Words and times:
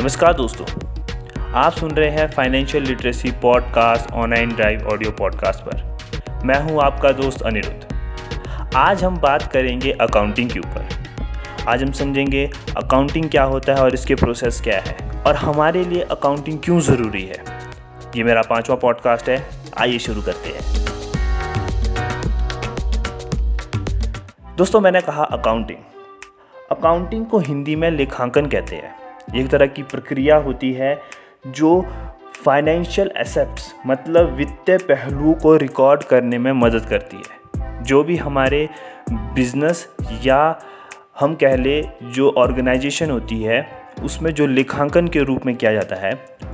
नमस्कार 0.00 0.34
दोस्तों, 0.34 0.64
आप 1.54 1.72
सुन 1.72 1.90
रहे 1.90 2.10
हैं 2.10 2.30
financial 2.30 2.82
literacy 2.82 3.30
podcast 3.30 4.10
online 4.12 4.48
drive 4.48 4.88
audio 4.92 5.10
podcast 5.10 5.60
पर। 5.60 6.42
मैं 6.44 6.60
हूँ 6.62 6.82
आपका 6.82 7.10
दोस्त 7.12 7.42
अनिरुद्ध। 7.42 8.74
आज 8.76 9.04
हम 9.04 9.16
बात 9.16 9.42
करेंगे 9.52 9.92
अकाउंटिंग 9.92 10.50
के 10.50 10.58
ऊपर। 10.58 10.88
आज 11.68 11.82
हम 11.82 11.92
समझेंगे 11.92 12.50
अकाउंटिंग 12.76 13.30
क्या 13.30 13.42
होता 13.44 13.74
है 13.74 13.82
और 13.82 13.94
इसके 13.94 14.14
प्रोसेस 14.14 14.60
क्या 14.60 14.78
है। 14.80 15.22
और 15.22 15.36
हमारे 15.36 15.84
लिए 15.84 16.02
अकाउंटिंग 16.02 16.58
क्यों 16.64 16.80
ज़रूरी 16.80 17.22
है? 17.22 17.42
ये 18.16 18.24
मेरा 18.24 18.42
पांचवा 18.42 18.76
पॉडकास्ट 18.76 19.28
है। 19.28 19.50
आइए 19.78 19.98
शुरू 19.98 20.22
करते 20.22 20.48
हैं। 20.48 20.62
दोस्तों, 24.56 24.80
मैंने 24.80 25.00
कहा 25.00 25.24
अकाउंटिंग 25.24 25.78
अकाउंटिंग 26.70 27.26
को 27.26 27.38
हिंदी 27.38 27.76
में 27.76 27.90
लेखांकन 27.90 28.46
कहते 28.46 28.76
हैं। 28.76 29.07
एक 29.36 29.48
तरह 29.48 29.66
की 29.66 29.82
प्रक्रिया 29.82 30.36
होती 30.36 30.72
है 30.72 31.00
जो 31.46 31.86
फाइनेंशियल 32.44 33.10
एसेप्ट्स 33.16 33.74
मतलब 33.86 34.32
वित्तीय 34.34 34.78
पहलुओं 34.78 35.34
को 35.34 35.56
रिकॉर्ड 35.56 36.02
करने 36.02 36.38
में 36.38 36.52
मदद 36.52 36.86
करती 36.86 37.16
है। 37.16 37.38
जो 37.82 38.04
भी 38.04 38.16
हमारे 38.16 38.68
बिज़नेस 39.12 39.88
या 40.24 40.58
हम 41.20 41.34
कह 41.34 41.56
ले 41.56 41.88
जो 42.02 42.30
ऑर्गेनाइजेशन 42.30 43.10
होती 43.10 43.42
है, 43.42 43.68
उसमें 44.04 44.34
जो 44.34 44.46
लेखांकन 44.46 45.08
के 45.08 45.22
रूप 45.22 45.46
में 45.46 45.56
किया 45.56 45.72
जाता 45.72 45.96
है, 45.96 46.12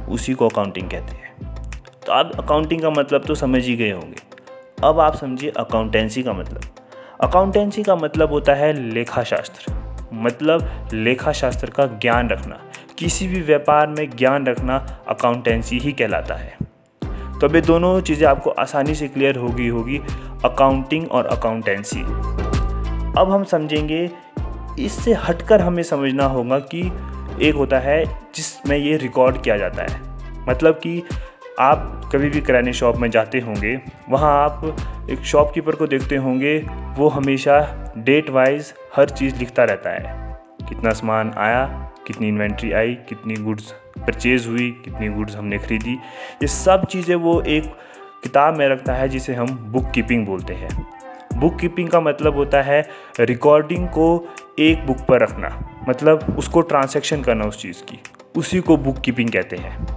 उसी 0.09 0.34
को 0.34 0.48
अकाउंटिंग 0.48 0.91
कहते 0.91 1.15
हैं। 1.15 1.37
तो 2.06 2.12
आप 2.12 2.32
अकाउंटिंग 2.41 2.82
का 2.82 2.91
मतलब 2.91 3.24
तो 3.24 3.34
समझ 3.34 3.65
ही 3.65 3.77
गए 3.77 3.91
होंगे। 3.91 4.16
अब 4.84 5.01
आप 5.01 5.16
समझिए 5.16 5.51
अकाउंटेंसी 5.51 6.23
का 6.23 6.32
मतलब। 6.32 6.62
अकाउंटेंसी 7.20 7.82
का 7.82 7.96
मतलब 7.96 8.30
होता 8.30 8.54
है 8.54 8.73
लेखा 8.73 9.23
शास्त्र 9.23 9.84
मतलब 10.12 10.88
लेखा 10.92 11.32
शास्त्र 11.32 11.70
का 11.70 11.86
ज्ञान 11.86 12.28
रखना। 12.28 12.58
किसी 12.98 13.26
भी 13.28 13.40
व्यापार 13.40 13.86
में 13.86 14.08
ज्ञान 14.10 14.46
रखना 14.46 14.76
अकाउंटेंसी 15.08 15.79
ही 15.79 15.92
कहलाता 15.92 16.34
है। 16.34 16.56
तो 17.40 17.48
अब 17.48 17.54
ये 17.54 17.60
दोनों 17.60 18.01
चीज़ें 18.01 18.26
आपको 18.29 18.51
आसानी 18.51 18.95
से 18.95 19.09
क्लियर 19.09 19.37
होगी 19.37 19.68
होगी 19.68 19.98
अकाउंटिंग 20.45 21.10
और 21.10 21.26
अकाउंटेंसी 21.26 22.02
अब 23.12 23.30
हम 23.30 23.45
समझेंगे, 23.45 24.10
इससे 24.79 25.12
हटकर 25.18 25.60
हमें 25.60 25.82
समझना 25.82 26.24
होगा 26.26 26.59
कि 26.74 26.80
एक 27.42 27.54
होता 27.54 27.79
है 27.79 28.04
जिसमें 28.34 28.76
ये 28.76 28.96
रिकॉर्ड 28.96 29.42
किया 29.42 29.57
जाता 29.57 29.82
है। 29.82 30.01
मतलब 30.48 30.74
कि 30.74 31.02
आप 31.60 32.10
कभी 32.13 32.30
भी 32.30 32.41
किराने 32.41 32.73
शॉप 32.73 32.97
में 32.97 33.10
जाते 33.10 33.41
होंगे, 33.41 33.80
वहाँ 34.10 34.45
आप 34.45 34.77
एक 35.10 35.21
शॉपकीपर 35.21 35.74
को 35.74 35.87
देखते 35.87 36.16
होंगे, 36.16 36.59
वो 36.97 37.09
हमेशा 37.09 37.59
डेट 37.99 38.30
वाइज 38.30 38.74
हर 38.97 39.09
चीज़ 39.09 39.37
लिखता 39.37 39.65
रहता 39.65 39.91
है। 39.91 40.35
कितना 40.69 40.91
सामान 40.91 41.32
आया, 41.37 41.93
कितनी 42.07 42.29
इन्वेंट्री 42.29 42.73
आई, 42.73 42.95
कितनी 42.95 43.35
गुड्स 43.35 43.71
परचेज़ 43.99 44.49
हुई, 44.49 44.71
कितनी 44.85 45.09
गुड्स 45.09 45.37
हमने 45.37 45.59
खरीदी। 45.59 45.93
ये 46.43 46.47
सब 46.47 46.85
चीज़ें 46.85 47.16
वो 47.16 47.41
एक 47.41 47.65
किताब 48.23 48.57
में 48.57 48.69
रखता 48.69 48.95
है 48.95 49.09
जिसे 49.09 49.35
हम 49.35 49.47
बुक 49.47 49.91
कीपिंग 49.91 50.27
बोलते 50.27 50.55
हैं। 50.55 50.87
बुक 51.35 51.59
कीपिंग 51.60 51.88
का 51.88 52.01
मतलब 52.01 52.35
होता 52.35 52.63
है 52.63 52.88
रिकॉर्डिंग 53.21 53.88
को 53.88 54.29
एक 54.59 54.87
बुक 54.87 54.97
पर 54.97 55.21
रखना 55.21 55.71
मतलब 55.88 56.37
उसको 56.38 56.60
ट्रांसैक्शन 56.60 57.23
करना 57.23 57.45
उस 57.45 57.63
चीज़ 57.63 57.82
की। 57.82 58.01
उसी 58.37 58.60
को 58.60 58.77
बुक 58.77 58.99
कीपिंग 58.99 59.30
कहते 59.30 59.57
हैं। 59.57 59.93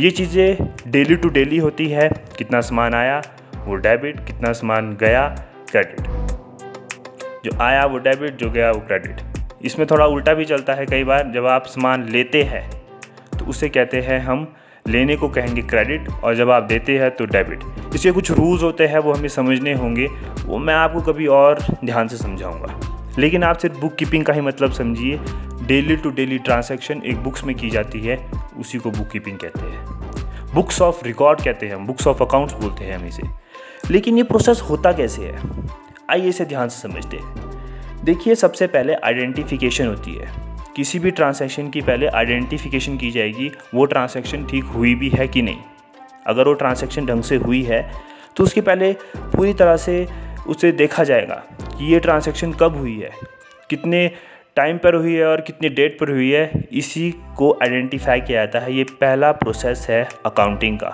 ये 0.00 0.10
चीज़ें 0.10 0.66
डेली 0.88 1.16
टू 1.16 1.28
डेली 1.28 1.56
होती 1.58 1.86
है। 1.88 2.08
कितना 2.38 2.60
सामान 2.60 2.94
आया, 2.94 3.20
वो 3.64 3.74
डेबिट 3.76 4.20
कितना 4.26 4.52
सामान 4.52 4.90
गया 5.00 5.26
क्रेडिट 5.70 6.00
जो 7.44 7.56
आया, 7.60 7.84
वो 7.84 7.98
डेबिट 7.98 8.36
जो 8.36 8.50
गया, 8.50 8.70
वो 8.70 8.80
क्रेडिट 8.80 9.20
इसमें 9.62 9.86
थोड़ा 9.90 10.06
उल्टा 10.06 10.34
भी 10.34 10.44
चलता 10.44 10.74
है 10.74 10.86
कई 10.86 11.04
बार, 11.04 11.30
जब 11.34 11.46
आप 11.46 11.66
सामान 11.66 12.08
लेते 12.08 12.42
हैं 12.42 12.62
तो 13.38 13.44
उसे 13.44 13.68
कहते 13.68 14.00
हैं 14.00 14.20
हम, 14.20 14.46
लेने 14.86 15.16
को 15.16 15.28
कहेंगे 15.28 15.62
क्रेडिट 15.64 16.08
और 16.14 16.34
जब 16.34 16.50
आप 16.50 16.62
देते 16.62 16.98
हैं 16.98 17.10
तो 17.16 17.26
डेबिट 17.26 17.64
इसके 17.94 18.10
कुछ 18.12 18.30
रूल्स 18.30 18.62
होते 18.62 18.86
हैं, 18.86 18.98
वो 18.98 19.12
हमें 19.12 19.28
समझने 19.28 19.74
होंगे, 19.74 20.06
वो 20.46 20.58
मैं 20.58 20.74
आपको 20.76 21.00
कभी 21.02 21.26
और 21.34 21.58
ध्यान 21.84 22.08
से 22.08 22.16
समझाऊँगा। 22.16 23.14
लेकिन 23.18 23.44
आप 23.44 23.56
सिर्फ़ 23.58 23.78
बुक 23.80 23.94
कीपिंग 23.94 24.24
का 24.24 24.32
ही 24.32 24.40
मतलब 24.40 24.72
समझिए 24.72 25.20
डेली 25.70 25.96
टू 25.96 26.10
डेली 26.10 26.38
ट्रांसैक्शन 26.38 27.02
एक 27.06 27.16
बुक्स 27.16 27.44
में 27.44 27.56
की 27.56 27.70
जाती 27.70 28.00
है, 28.00 28.30
उसी 28.58 28.78
को 28.78 28.90
बुक 28.90 29.08
कीपिंग 29.08 29.38
कहते 29.38 29.60
हैं। 29.60 29.86
बुक्स 30.54 30.82
ऑफ़ 30.82 31.04
रिकॉर्ड 31.04 31.42
कहते 31.42 31.66
हैं 31.66 31.74
हम, 31.74 31.86
बुक्स 31.86 32.06
ऑफ़ 32.06 32.22
अकाउंट्स 32.22 32.54
बोलते 32.54 32.84
हैं 32.84 32.96
हम 32.96 33.06
इसे। 33.06 33.22
लेकिन 33.90 34.16
ये 34.16 34.22
प्रोसेस 34.22 34.60
होता 34.60 34.92
कैसे 34.92 35.22
है? 35.22 35.40
आइए 36.10 36.28
इसे 36.28 36.44
ध्यान 36.44 36.68
से 36.68 36.88
समझते 36.88 37.16
हैं। 37.16 37.34
देखिए, 38.04 38.34
सबसे 38.34 38.66
पहले 38.66 38.94
आइडेंटिफिकेशन 38.94 39.86
होती 39.86 40.14
है। 40.14 40.28
किसी 40.76 40.98
भी 40.98 41.10
ट्रांसैक्शन 41.10 41.68
की 41.68 41.80
पहले 41.80 42.06
आइडेंटिफिकेशन 42.06 42.96
की 42.96 43.10
जाएगी, 43.10 43.52
वो 43.74 43.84
ट्रांसैक्शन 43.84 44.46
ठीक 44.46 44.64
हुई 44.64 44.94
भी 44.94 45.08
है 45.08 45.28
कि 45.28 45.42
नहीं? 45.42 45.58
अगर 46.26 46.48
वो 46.48 46.52
ट्रांसैक्शन 46.52 47.06
ढंग 47.06 47.22
से 47.22 47.36
हुई 47.36 47.62
है 47.62 47.92
तो 48.36 48.44
उसके 48.44 48.60
पहले 48.60 48.92
पूरी 49.16 49.54
तरह 49.54 49.76
से 49.76 50.08
उसे 50.48 50.72
देखा 50.72 51.04
जाएगा 51.04 51.42
कि 51.78 51.92
ये 51.92 52.00
ट्रांसैक्शन 52.00 52.52
कब 52.52 52.76
हुई 52.76 52.98
है? 53.00 53.10
कितने 53.70 54.10
टाइम 54.60 54.78
पर 54.78 54.94
हुई 54.94 55.14
है 55.14 55.26
और 55.26 55.40
कितनी 55.40 55.68
डेट 55.70 55.98
पर 55.98 56.10
हुई 56.10 56.30
है, 56.30 56.64
इसी 56.72 57.10
को 57.36 57.50
आइडेंटिफाई 57.62 58.20
किया 58.20 58.44
जाता 58.44 58.58
है। 58.58 58.72
ये 58.74 58.82
पहला 58.94 59.30
प्रोसेस 59.34 59.86
है 59.90 60.02
अकाउंटिंग 60.26 60.78
का, 60.78 60.88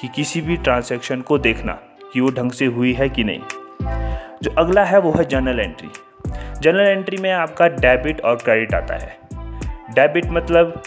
कि 0.00 0.08
किसी 0.08 0.40
भी 0.40 0.56
ट्रांसैक्शन 0.58 1.20
को 1.20 1.38
देखना 1.38 1.72
कि 2.12 2.20
वो 2.20 2.30
ढंग 2.30 2.52
से 2.52 2.66
हुई 2.66 2.92
है 2.92 3.08
कि 3.08 3.24
नहीं। 3.24 3.40
जो 4.42 4.50
अगला 4.58 4.84
है 4.84 5.00
वो 5.00 5.12
है 5.12 5.24
जर्नल 5.24 5.60
एंट्री 5.60 5.88
जनरल 6.60 6.86
एंट्री 6.88 7.16
में 7.16 7.30
आपका 7.32 7.68
डेबिट 7.68 8.20
और 8.20 8.36
क्रेडिट 8.36 8.74
आता 8.74 8.96
है। 8.96 9.16
डेबिट 9.94 10.26
मतलब 10.28 10.82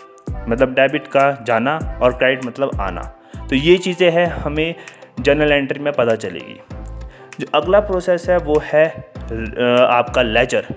मतलब 0.48 0.74
डेबिट 0.74 1.08
का 1.08 1.30
जाना 1.48 1.78
और 2.02 2.14
क्रेडिट 2.14 2.46
मतलब 2.46 2.82
आना। 2.82 3.02
तो 3.50 3.56
ये 3.56 3.78
चीज़ें 3.80 4.10
हैं, 4.12 4.26
हमें 4.28 4.76
जनरल 5.20 5.52
एंट्री 5.52 5.80
में 5.80 5.92
पता 5.94 6.16
चलेगी। 6.18 6.60
जो 7.40 7.48
अगला 7.54 7.80
प्रोसेस 7.82 8.30
है 8.30 8.38
वो 8.40 8.62
है 8.66 8.88
आपका 9.92 10.22
लेजर 10.22 10.74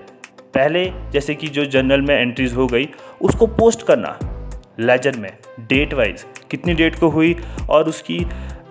पहले 0.57 0.83
जैसे 1.11 1.33
कि 1.35 1.47
जो 1.47 1.65
जर्नल 1.65 2.01
में 2.01 2.15
एंट्रीज 2.15 2.53
हो 2.53 2.65
गई, 2.67 2.87
उसको 3.21 3.47
पोस्ट 3.47 3.85
करना 3.87 4.17
लेजर 4.79 5.17
में 5.17 5.31
डेट 5.69 5.93
वाइज 5.93 6.25
कितनी 6.51 6.73
डेट 6.73 6.95
को 6.99 7.09
हुई 7.09 7.35
और 7.69 7.89
उसकी 7.89 8.19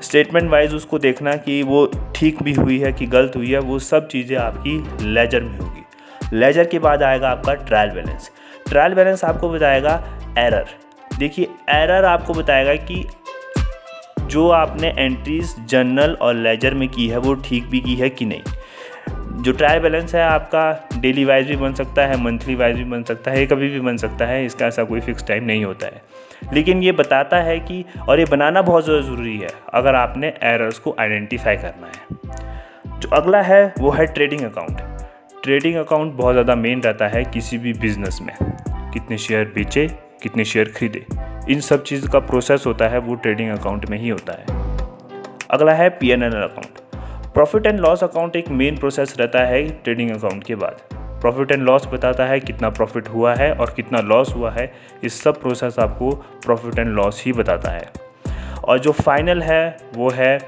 स्टेटमेंट 0.03 0.51
वाइज 0.51 0.75
उसको 0.75 0.99
देखना 0.99 1.35
कि 1.37 1.63
वो 1.63 1.85
ठीक 2.17 2.43
भी 2.43 2.53
हुई 2.53 2.79
है 2.79 2.93
कि 2.93 3.07
गलत 3.07 3.37
हुई 3.37 3.51
है, 3.51 3.59
वो 3.59 3.79
सब 3.81 4.09
चीज़ें 4.09 4.37
आपकी 4.37 5.13
लेजर 5.13 5.43
में 5.43 5.59
होगी। 5.59 6.39
लेजर 6.39 6.67
के 6.67 6.79
बाद 6.79 7.03
आएगा 7.03 7.29
आपका 7.31 7.55
ट्रायल 7.55 7.91
बैलेंस 7.91 8.31
ट्रायल 8.69 8.95
बैलेंस 8.95 9.25
आपको 9.25 9.49
बताएगा 9.51 9.95
एरर 10.39 10.75
देखिए 11.19 11.49
एरर 11.71 12.05
आपको 12.05 12.35
बताएगा 12.35 12.75
कि 12.85 13.05
जो 14.23 14.49
आपने 14.51 14.95
एंट्रीज 14.99 15.55
जर्नल 15.69 16.17
और 16.21 16.35
लेजर 16.35 16.75
में 16.75 16.89
की 16.89 17.09
है, 17.09 17.19
वो 17.19 17.35
ठीक 17.35 17.67
भी 17.67 17.81
की 17.81 17.95
है 17.95 18.11
कि 18.11 18.25
नहीं। 18.25 18.43
जो 19.37 19.53
ट्रायल 19.53 19.81
बैलेंस 19.81 20.15
है, 20.15 20.23
आपका 20.23 21.01
डेली 21.01 21.25
वाइज 21.25 21.49
भी 21.49 21.57
बन 21.57 21.75
सकता 21.75 22.07
है 22.07 22.17
मंथली 22.23 22.55
वाइज 22.55 22.77
भी 22.77 22.85
बन 22.85 23.03
सकता 23.03 23.31
है, 23.31 23.47
कभी 23.47 23.69
भी 23.69 23.81
बन 23.81 23.97
सकता 23.97 24.27
है, 24.27 24.45
इसका 24.47 24.67
ऐसा 24.67 24.85
कोई 24.85 25.01
फिक्स 25.01 25.27
टाइम 25.27 25.45
नहीं 25.45 25.65
होता 25.65 25.87
है। 25.87 26.03
लेकिन 26.53 26.83
ये 26.83 26.93
बताता 26.93 27.37
है 27.37 27.59
कि, 27.61 27.85
और 28.09 28.19
ये 28.19 28.25
बनाना 28.25 28.63
बहुत 28.63 28.85
ज़्यादा 28.85 29.03
ज़रूरी 29.03 29.37
है, 29.39 29.49
अगर 29.75 29.95
आपने 29.95 30.33
एरर्स 30.43 30.79
को 30.79 30.95
आइडेंटिफाई 31.01 31.57
करना 31.57 31.87
है। 31.87 33.01
जो 33.01 33.09
अगला 33.09 33.43
है, 33.43 33.75
वो 33.79 33.91
है 33.91 34.07
ट्रेडिंग 34.07 34.43
अकाउंट 34.43 34.81
ट्रेडिंग 35.43 35.77
अकाउंट 35.77 36.13
बहुत 36.13 36.35
ज़्यादा 36.35 36.55
मेन 36.55 36.81
रहता 36.83 37.09
है 37.09 37.25
किसी 37.25 37.59
भी 37.59 37.73
बिज़नेस 37.73 38.19
में। 38.23 38.35
कितने 38.93 39.19
शेयर 39.19 39.53
बेचे, 39.55 39.87
कितने 40.23 40.45
शेयर 40.45 40.73
खरीदे, 40.77 41.05
इन 41.53 41.61
सब 41.61 41.83
चीज़ 41.83 42.09
का 42.09 42.19
प्रोसेस 42.23 42.67
होता 42.67 42.89
है, 42.89 42.99
वो 42.99 43.15
ट्रेडिंग 43.15 43.51
अकाउंट 43.51 43.89
में 43.91 43.99
ही 43.99 44.09
होता 44.09 44.33
है। 44.33 44.65
अगला 45.51 45.73
है 45.73 45.89
P 45.91 46.11
N 46.11 46.23
L 46.23 46.33
account 46.33 46.81
profit 47.37 47.67
and 47.67 47.81
loss 47.81 48.03
account 48.05 48.37
एक 48.37 48.49
मेन 48.51 48.77
प्रोसेस 48.77 49.15
रहता 49.19 49.39
है 49.47 49.63
ट्रेडिंग 49.85 50.11
अकाउंट 50.11 50.45
के 50.45 50.55
बाद। 50.55 50.77
प्रॉफिट 51.21 51.51
एंड 51.53 51.63
लॉस 51.63 51.87
बताता 51.87 52.27
है 52.27 52.39
कितना 52.41 52.69
प्रॉफिट 52.71 53.09
हुआ 53.09 53.35
है 53.35 53.51
और 53.53 53.73
कितना 53.77 54.01
लॉस 54.03 54.33
हुआ 54.35 54.51
है। 54.51 54.73
इस 55.05 55.21
सब 55.23 55.41
प्रोसेस 55.41 55.79
आपको 55.79 56.11
प्रॉफिट 56.45 56.79
एंड 56.79 56.95
लॉस 56.95 57.23
ही 57.27 57.33
बताता 57.33 57.71
है। 57.71 57.91
और 58.65 58.79
जो 58.79 58.93
फाइनल 58.93 59.43
है, 59.43 59.77
वो 59.95 60.11
है 60.11 60.39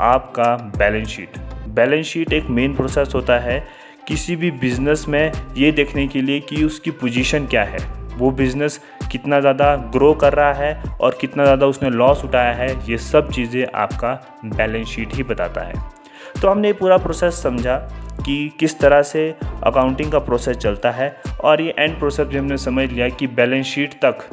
आपका 0.00 0.54
बैलेंस 0.78 1.08
शीट 1.08 1.36
बैलेंस 1.70 2.06
शीट 2.06 2.32
एक 2.32 2.48
मेन 2.50 2.76
प्रोसेस 2.76 3.12
होता 3.14 3.38
है 3.38 3.62
किसी 4.08 4.36
भी 4.36 4.50
बिज़नेस 4.56 5.04
में 5.08 5.32
ये 5.56 5.72
देखने 5.72 6.06
के 6.08 6.22
लिए 6.22 6.40
कि 6.40 6.64
उसकी 6.64 6.90
पोजीशन 6.92 7.46
क्या 7.46 7.64
है। 7.64 7.78
वो 8.16 8.30
बिज़नेस 8.32 8.80
कितना 9.12 9.40
ज़्यादा 9.40 9.74
ग्रो 9.92 10.12
कर 10.14 10.32
रहा 10.32 10.52
है 10.54 10.82
और 11.00 11.18
कितना 11.20 11.44
ज़्यादा 11.44 11.66
उसने 11.66 11.90
लॉस 11.90 12.24
उठाया 12.24 12.54
है। 12.54 12.72
ये 12.90 12.98
सब 13.02 13.30
चीज़ें 13.32 13.64
आपका 13.74 14.14
बैलेंस 14.46 14.88
शीट 14.88 15.14
ही 15.14 15.22
बताता 15.24 15.60
है। 15.60 15.97
तो 16.42 16.48
हमने 16.48 16.72
पूरा 16.72 16.96
प्रोसेस 16.96 17.42
समझा 17.42 17.76
कि 18.18 18.36
किस 18.60 18.78
तरह 18.80 19.02
से 19.02 19.28
अकाउंटिंग 19.66 20.10
का 20.12 20.18
प्रोसेस 20.20 20.56
चलता 20.56 20.90
है 20.90 21.14
और 21.44 21.60
ये 21.60 21.74
एंड 21.78 21.98
प्रोसेस 21.98 22.26
भी 22.26 22.36
हमने 22.36 22.56
समझ 22.58 22.88
लिया 22.90 23.08
कि 23.08 23.26
बैलेंस 23.26 23.66
शीट 23.66 23.94
तक 24.04 24.28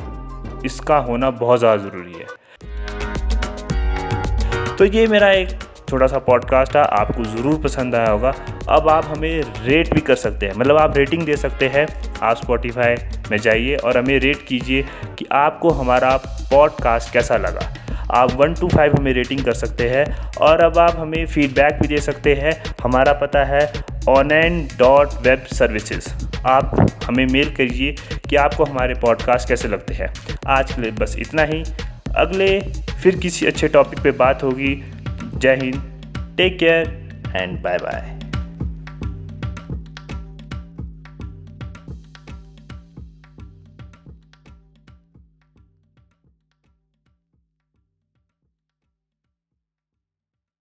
इसका 0.66 0.98
होना 1.00 1.30
बहुत 1.34 1.60
ज़्यादा 1.60 1.84
ज़रूरी 1.84 2.14
है। 2.14 2.26
तो 4.78 4.86
ये 4.86 5.06
मेरा 5.08 5.32
एक 5.32 5.50
छोटा 5.90 6.08
सा 6.08 6.20
पॉडकास्ट 6.20 6.76
है 6.76 6.84
आपको 6.92 7.24
ज़रूर 7.26 7.60
पसंद 7.64 7.96
आया 7.96 8.10
होगा। 8.10 8.34
अब 8.70 8.90
आप 8.90 9.06
हमें 9.08 9.42
रेट 9.66 9.94
भी 9.94 10.02
कर 10.02 10.16
सकते 10.16 10.46
हैं 10.46 10.54
मतलब 10.56 10.78
आप 10.78 10.98
रेटिंग 10.98 11.24
दे 11.24 11.36
सकते 11.38 11.68
हैं, 11.68 11.88
आप 12.22 12.38
स्पॉटिफाई 12.38 12.96
में 13.32 13.38
जाइए 13.38 13.76
और 13.76 13.98
हमें 13.98 14.18
रेट 14.20 14.46
कीजिए 14.48 14.86
कि 15.18 15.26
आपको 15.34 15.70
हमारा 15.72 16.16
पॉडकास्ट 16.52 17.14
कैसा 17.14 17.38
लगा। 17.38 17.74
आप 18.12 18.32
वन 18.34 18.54
टू 18.54 18.68
फाइव 18.68 18.96
हमें 18.96 19.14
रेटिंग 19.14 19.46
कर 19.46 19.54
सकते 19.54 19.90
हैं 19.90 20.32
और 20.42 20.60
अब 20.60 20.78
आप 20.78 20.96
हमें 20.96 21.26
फीडबैक 21.26 21.80
भी 21.82 21.88
दे 21.88 21.98
सकते 21.98 22.36
हैं। 22.36 22.76
हमारा 22.84 23.14
पता 23.14 23.44
है 23.44 23.74
ऑनलाइन 24.10 24.68
डॉट 24.80 25.08
वेब 25.22 25.40
सर्विसेज़ 25.40 26.10
आप 26.46 26.88
हमें 27.04 27.26
मेल 27.26 27.56
करिए 27.56 27.96
कि 28.30 28.36
आपको 28.36 28.64
हमारे 28.64 28.94
पॉडकास्ट 28.94 29.48
कैसे 29.48 29.68
लगते 29.68 29.94
हैं। 29.94 30.14
आज 30.48 30.74
के 30.74 30.82
लिए 30.82 30.92
बस 30.92 31.16
इतना 31.20 31.44
ही। 31.44 31.64
अगले 32.16 32.60
फिर 33.04 33.16
किसी 33.16 33.46
अच्छे 33.46 33.68
टॉपिक 33.68 34.00
पे 34.00 34.12
बात 34.12 34.44
होगी। 34.44 34.84
जय 35.36 35.56
Hind. 35.56 35.92
Take 36.38 36.60
care 36.60 37.06
and 37.36 37.62
bye 37.62 37.78
bye 37.78 38.25